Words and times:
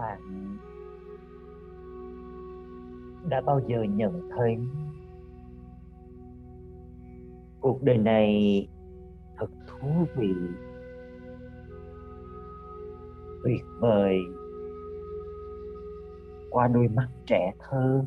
bạn 0.00 0.20
đã 3.28 3.40
bao 3.40 3.60
giờ 3.66 3.82
nhận 3.82 4.28
thấy? 4.30 4.58
Cuộc 7.60 7.82
đời 7.82 7.98
này 7.98 8.68
thật 9.36 9.50
thú 9.66 9.88
vị. 10.16 10.34
Tuyệt 13.44 13.64
vời. 13.80 14.18
Qua 16.50 16.68
đôi 16.68 16.88
mắt 16.88 17.08
trẻ 17.26 17.52
thơ. 17.58 18.04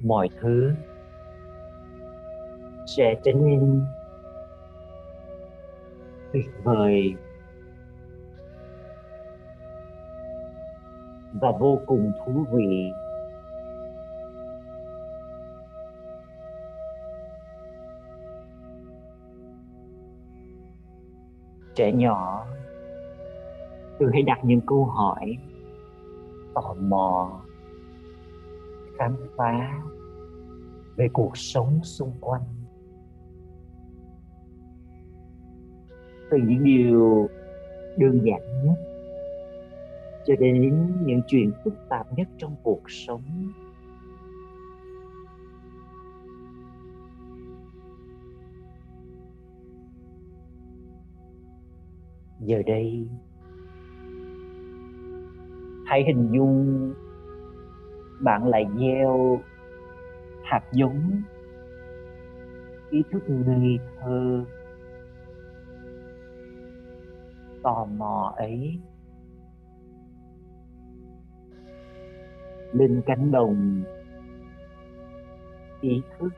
Mọi 0.00 0.28
thứ 0.40 0.72
sẽ 2.86 3.20
trở 3.24 3.32
nên 3.32 3.84
tuyệt 6.32 6.46
vời 6.64 7.14
và 11.32 11.52
vô 11.58 11.80
cùng 11.86 12.12
thú 12.24 12.46
vị. 12.52 12.90
Trẻ 21.74 21.92
nhỏ 21.92 22.46
thường 23.98 24.10
hay 24.12 24.22
đặt 24.22 24.38
những 24.44 24.60
câu 24.66 24.84
hỏi 24.84 25.38
tò 26.54 26.74
mò, 26.80 27.40
khám 28.98 29.16
phá 29.36 29.82
về 30.96 31.08
cuộc 31.12 31.36
sống 31.36 31.80
xung 31.82 32.12
quanh. 32.20 32.42
Từ 36.30 36.38
những 36.38 36.64
điều 36.64 37.28
đơn 37.96 38.20
giản 38.24 38.64
nhất 38.64 38.76
cho 40.26 40.34
đến 40.38 40.92
những 41.04 41.20
chuyện 41.26 41.52
phức 41.64 41.74
tạp 41.88 42.18
nhất 42.18 42.28
trong 42.38 42.56
cuộc 42.62 42.82
sống 42.88 43.52
giờ 52.40 52.62
đây. 52.66 53.08
Hãy 55.86 56.04
hình 56.06 56.30
dung 56.32 56.92
bạn 58.20 58.48
lại 58.48 58.66
gieo 58.78 59.40
hạt 60.46 60.62
giống. 60.72 61.22
Ý 62.90 63.02
thức 63.10 63.22
ngây 63.28 63.78
thơ. 64.00 64.44
Tò 67.62 67.84
mò 67.84 68.34
ấy. 68.36 68.80
Lên 72.72 73.02
cánh 73.06 73.30
đồng. 73.30 73.82
Ý 75.80 76.02
thức. 76.18 76.28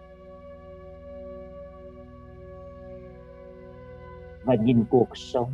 Và 4.44 4.54
nhìn 4.54 4.84
cuộc 4.90 5.16
sống. 5.16 5.52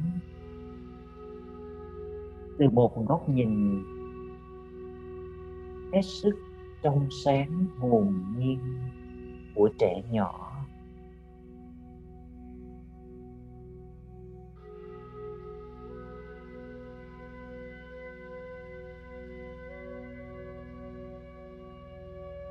Từ 2.59 2.71
một 2.71 3.07
góc 3.07 3.29
nhìn. 3.29 3.83
Hết 5.93 6.03
sức 6.03 6.35
trong 6.85 7.09
sáng 7.25 7.67
hồn 7.79 8.15
nhiên 8.37 8.59
của 9.55 9.69
trẻ 9.79 10.03
nhỏ. 10.11 10.51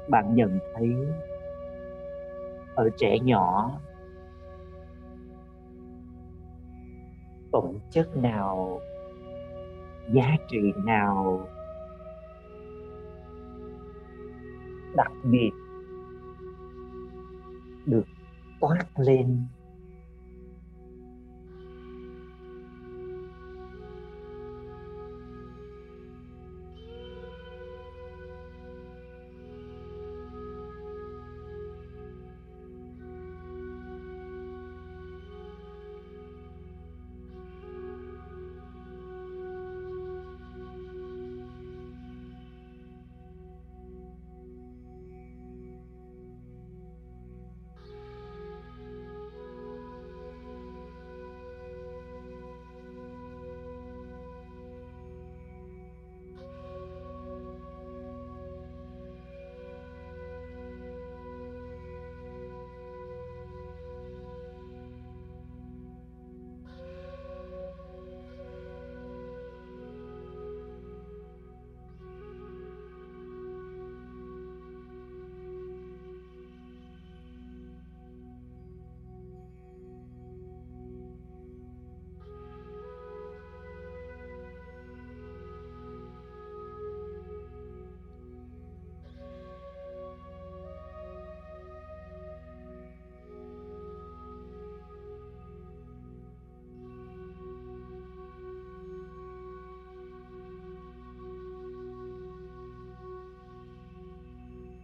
Bạn 0.10 0.36
nhận 0.36 0.60
thấy 0.76 0.96
ở 2.76 2.90
trẻ 2.98 3.20
nhỏ, 3.20 3.72
phẩm 7.52 7.78
chất 7.90 8.18
nào, 8.18 8.80
giá 10.14 10.36
trị 10.50 10.60
nào 10.86 11.48
đặc 14.96 15.12
biệt 15.24 15.52
được 17.86 18.06
toát 18.62 18.86
lên 18.98 19.48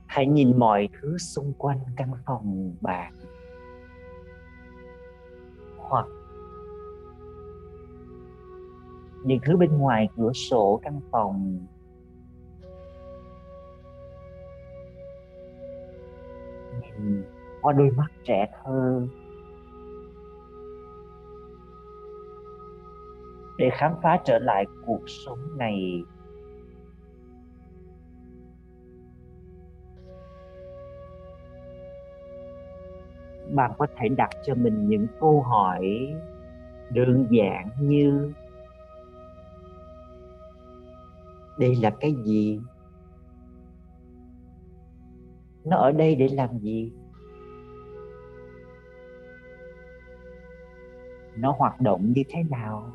hãy 0.10 0.28
nhìn 0.28 0.60
mọi 0.60 0.90
thứ 1.02 1.18
xung 1.18 1.54
quanh 1.58 1.80
căn 1.96 2.12
phòng 2.26 2.74
bạn. 2.82 3.14
Hoặc 5.78 6.06
những 9.24 9.40
thứ 9.46 9.58
bên 9.58 9.78
ngoài 9.78 10.10
cửa 10.18 10.34
sổ 10.34 10.80
căn 10.84 11.02
phòng. 11.12 11.60
Nhìn 16.82 17.24
qua 17.62 17.74
đôi 17.74 17.92
mắt 17.92 18.08
trẻ 18.24 18.52
thơ. 18.64 19.08
Để 23.58 23.70
khám 23.74 23.94
phá 24.04 24.20
trở 24.26 24.40
lại 24.40 24.66
cuộc 24.86 25.02
sống 25.08 25.58
này. 25.58 26.04
Bạn 33.52 33.72
có 33.78 33.88
thể 33.98 34.08
đặt 34.10 34.30
cho 34.46 34.56
mình 34.56 34.88
những 34.88 35.08
câu 35.20 35.42
hỏi 35.42 36.14
đơn 36.90 37.28
giản 37.30 37.70
như, 37.80 38.34
đây 41.58 41.76
là 41.76 41.90
cái 42.00 42.16
gì? 42.24 42.60
Nó 45.66 45.78
ở 45.78 45.92
đây 45.92 46.16
để 46.16 46.28
làm 46.28 46.60
gì? 46.60 46.92
Nó 51.36 51.56
hoạt 51.58 51.82
động 51.82 52.14
như 52.16 52.24
thế 52.30 52.44
nào? 52.44 52.94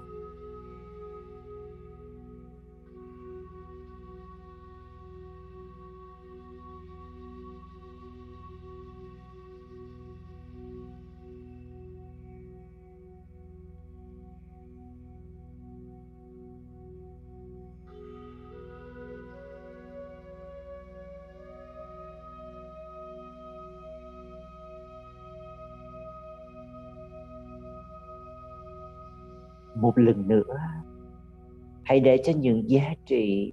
Một 29.97 30.03
lần 30.03 30.29
nữa, 30.29 30.57
hãy 31.83 32.01
để 32.01 32.23
cho 32.25 32.33
những 32.37 32.71
giá 32.71 32.95
trị 33.07 33.53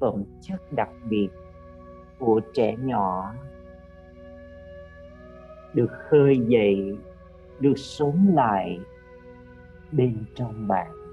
phẩm 0.00 0.24
chất 0.40 0.72
đặc 0.72 0.88
biệt 1.08 1.28
của 2.18 2.40
trẻ 2.54 2.76
nhỏ 2.76 3.34
được 5.74 5.90
khơi 5.90 6.40
dậy, 6.48 6.96
được 7.60 7.74
sống 7.76 8.26
lại 8.34 8.80
bên 9.92 10.24
trong 10.34 10.68
bạn. 10.68 11.03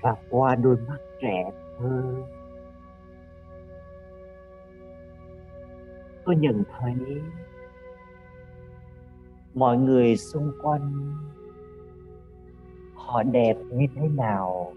Và 0.00 0.16
qua 0.30 0.54
đôi 0.54 0.76
mắt 0.88 0.98
trẻ 1.20 1.50
thơ. 1.78 2.14
Tôi 6.24 6.36
nhận 6.36 6.62
thấy 6.78 6.94
mọi 9.54 9.76
người 9.76 10.16
xung 10.16 10.52
quanh 10.62 11.14
họ 12.94 13.22
đẹp 13.22 13.56
như 13.70 13.86
thế 13.94 14.08
nào. 14.08 14.72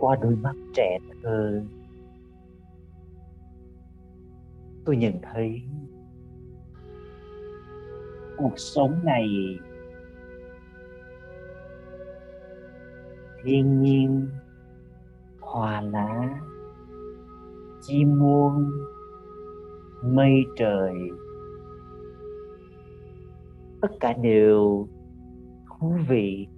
Qua 0.00 0.16
đôi 0.22 0.36
mắt 0.36 0.56
trẻ 0.74 0.98
thơ. 1.22 1.62
Tôi 4.84 4.96
nhận 4.96 5.14
thấy 5.22 5.62
cuộc 8.36 8.52
sống 8.56 9.00
này 9.04 9.28
thiên 13.44 13.82
nhiên, 13.82 14.28
hòa 15.40 15.80
lá, 15.80 16.40
chim 17.82 18.18
muôn 18.18 18.70
mây 20.02 20.44
trời, 20.56 20.94
tất 23.80 23.88
cả 24.00 24.12
đều 24.12 24.88
thú 25.68 25.96
vị. 26.08 26.48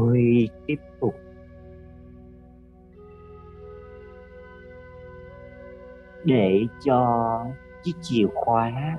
Tôi 0.00 0.48
tiếp 0.66 0.80
tục. 1.00 1.14
Để 6.24 6.66
cho 6.84 7.44
chiếc 7.82 7.92
chìa 8.02 8.26
khóa 8.34 8.98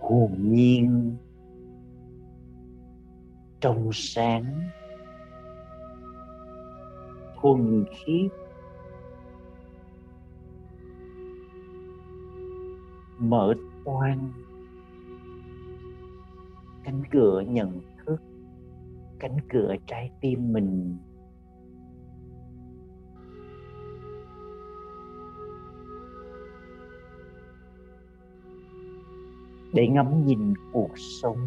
hồn 0.00 0.36
nhiên 0.38 1.16
trong 3.60 3.90
sáng 3.92 4.60
thuần 7.42 7.84
khiết 7.90 8.32
mở 13.18 13.54
toang 13.84 14.32
cánh 16.84 17.02
cửa 17.10 17.40
nhận 17.40 17.80
cánh 19.22 19.36
cửa 19.48 19.74
trái 19.86 20.10
tim 20.20 20.52
mình. 20.52 20.96
Để 29.74 29.88
ngắm 29.88 30.26
nhìn 30.26 30.54
cuộc 30.72 30.90
sống, 31.22 31.38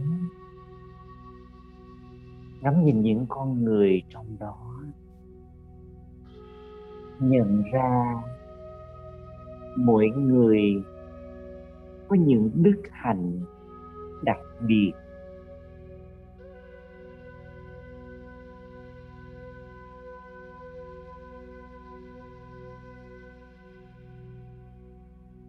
ngắm 2.61 2.83
nhìn 2.83 3.01
những 3.01 3.25
con 3.29 3.63
người 3.63 4.01
trong 4.09 4.37
đó, 4.39 4.83
nhận 7.19 7.63
ra 7.73 8.23
mỗi 9.77 10.09
người 10.09 10.83
có 12.07 12.15
những 12.15 12.51
đức 12.55 12.81
hạnh 12.91 13.39
đặc 14.23 14.39
biệt. 14.67 14.91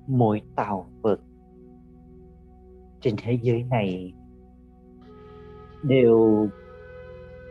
Mỗi 0.07 0.43
tạo 0.57 0.91
vật 1.03 1.21
trên 3.01 3.15
thế 3.23 3.39
giới 3.43 3.63
này 3.63 4.13
đều 5.83 6.49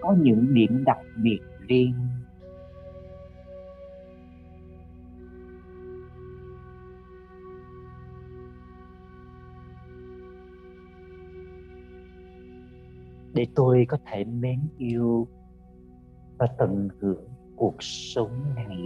có 0.01 0.15
những 0.19 0.53
điểm 0.53 0.83
đặc 0.85 0.97
biệt 1.23 1.39
riêng. 1.67 1.93
Để 13.33 13.47
tôi 13.55 13.85
có 13.89 13.97
thể 14.05 14.23
mến 14.23 14.59
yêu 14.77 15.27
và 16.37 16.47
tận 16.57 16.89
hưởng 16.99 17.27
cuộc 17.55 17.75
sống 17.79 18.55
này. 18.55 18.77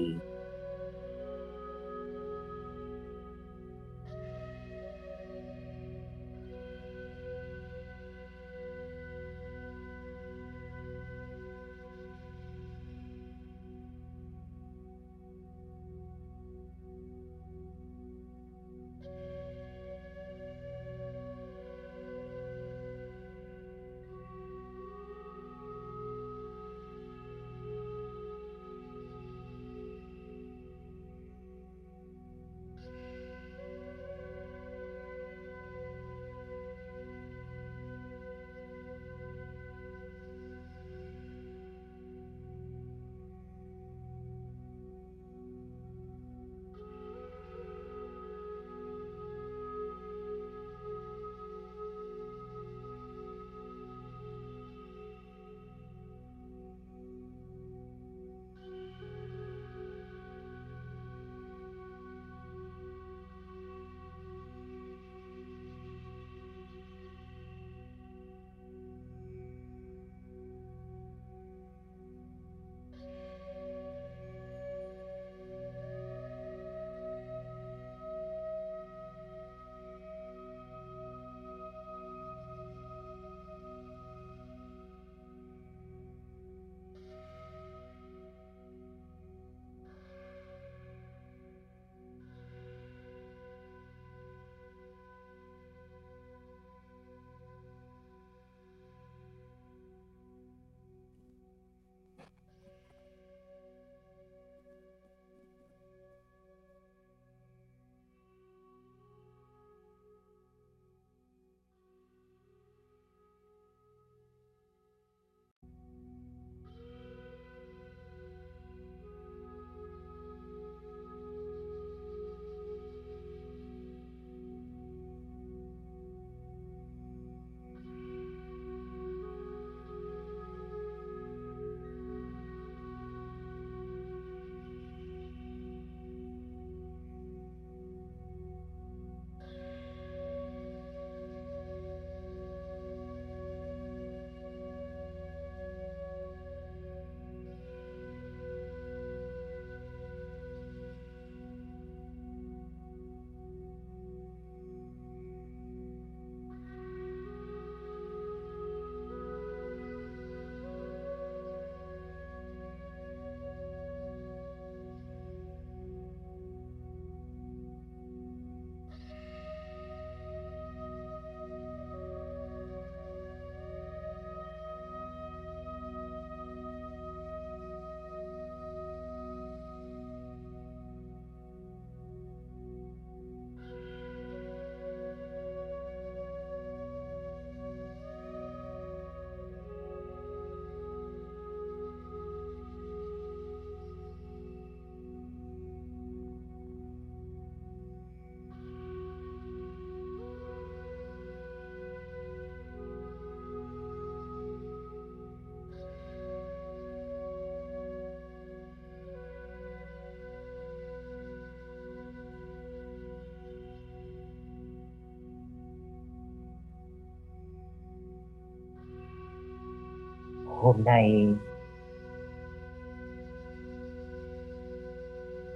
Hôm 220.74 220.84
nay 220.84 221.28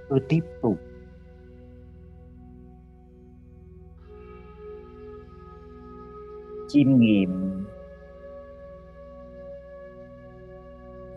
tôi 0.08 0.20
tiếp 0.28 0.40
tục. 0.62 0.78
Chiêm 6.68 6.98
nghiệm 6.98 7.64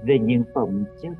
về 0.03 0.19
những 0.19 0.43
phẩm 0.55 0.83
chất 1.01 1.13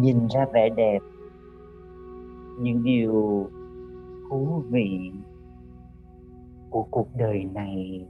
nhìn 0.00 0.26
ra 0.34 0.46
vẻ 0.52 0.68
đẹp. 0.68 0.98
Những 2.60 2.82
điều 2.82 3.46
thú 4.30 4.62
vị 4.70 5.12
của 6.70 6.82
cuộc 6.90 7.08
đời 7.16 7.44
này 7.54 8.06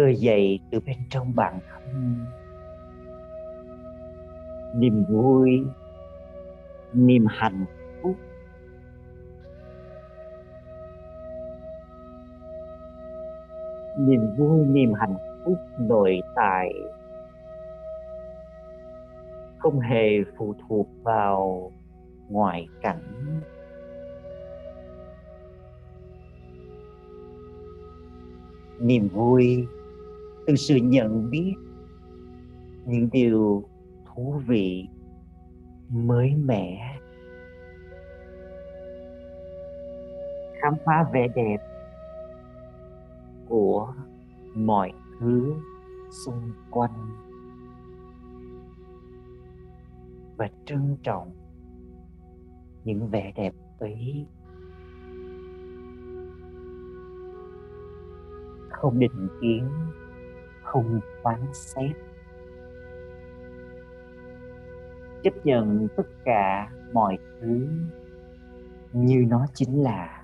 khơi 0.00 0.16
dậy 0.16 0.60
từ 0.70 0.80
bên 0.80 0.96
trong 1.10 1.34
bạn. 1.34 1.58
Thân 1.70 2.26
niềm 4.74 5.04
vui, 5.08 5.64
niềm 6.92 7.26
hạnh 7.28 7.64
phúc. 8.02 8.16
Niềm 13.98 14.20
vui, 14.38 14.66
niềm 14.66 14.92
hạnh 14.92 15.16
phúc 15.44 15.58
nội 15.78 16.20
tại 16.36 16.72
không 19.58 19.80
hề 19.80 20.08
phụ 20.36 20.54
thuộc 20.68 20.88
vào 21.02 21.72
ngoại 22.28 22.66
cảnh. 22.82 23.02
Niềm 28.78 29.08
vui 29.08 29.66
từ 30.46 30.56
sự 30.56 30.76
nhận 30.76 31.30
biết 31.30 31.54
những 32.86 33.08
điều 33.12 33.64
thú 34.06 34.40
vị 34.46 34.88
mới 35.88 36.34
mẻ. 36.36 36.96
Khám 40.60 40.74
phá 40.84 41.10
vẻ 41.12 41.28
đẹp 41.34 41.56
của 43.48 43.94
mọi 44.54 44.92
thứ 45.20 45.54
xung 46.10 46.52
quanh 46.70 47.10
và 50.36 50.48
trân 50.64 50.96
trọng 51.02 51.30
những 52.84 53.08
vẻ 53.08 53.32
đẹp 53.36 53.54
ấy. 53.78 54.26
Không 58.70 58.98
định 58.98 59.28
kiến 59.40 59.68
không 60.70 61.00
phán 61.22 61.40
xét. 61.52 61.90
Chấp 65.22 65.34
nhận 65.44 65.88
tất 65.96 66.06
cả 66.24 66.70
mọi 66.92 67.18
thứ 67.40 67.68
như 68.92 69.24
nó 69.28 69.46
chính 69.54 69.82
là 69.82 70.19